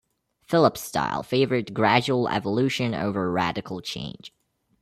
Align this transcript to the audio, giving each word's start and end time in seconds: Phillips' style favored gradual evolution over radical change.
Phillips' 0.41 0.81
style 0.81 1.21
favored 1.21 1.75
gradual 1.75 2.27
evolution 2.29 2.95
over 2.95 3.31
radical 3.31 3.81
change. 3.81 4.33